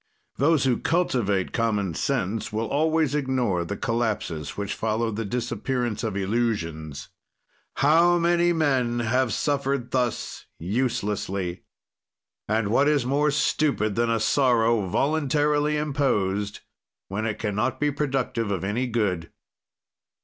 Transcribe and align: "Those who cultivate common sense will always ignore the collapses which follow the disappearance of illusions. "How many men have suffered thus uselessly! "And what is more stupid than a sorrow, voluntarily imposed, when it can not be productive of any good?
"Those 0.37 0.63
who 0.63 0.79
cultivate 0.79 1.53
common 1.53 1.93
sense 1.93 2.51
will 2.51 2.65
always 2.67 3.13
ignore 3.13 3.63
the 3.63 3.77
collapses 3.77 4.57
which 4.57 4.73
follow 4.73 5.11
the 5.11 5.25
disappearance 5.25 6.03
of 6.03 6.17
illusions. 6.17 7.09
"How 7.75 8.17
many 8.17 8.51
men 8.51 9.01
have 9.01 9.31
suffered 9.31 9.91
thus 9.91 10.47
uselessly! 10.57 11.65
"And 12.47 12.69
what 12.69 12.87
is 12.87 13.05
more 13.05 13.29
stupid 13.29 13.93
than 13.93 14.09
a 14.09 14.19
sorrow, 14.19 14.87
voluntarily 14.87 15.77
imposed, 15.77 16.61
when 17.07 17.27
it 17.27 17.37
can 17.37 17.53
not 17.53 17.79
be 17.79 17.91
productive 17.91 18.49
of 18.49 18.63
any 18.63 18.87
good? 18.87 19.29